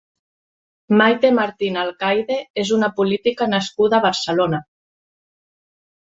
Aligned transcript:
Maite 0.99 1.29
Martín 1.39 1.75
Alcaide 1.81 2.37
és 2.61 2.71
una 2.77 2.89
política 2.99 3.47
nascuda 3.51 3.99
a 3.99 4.05
Barcelona. 4.07 4.63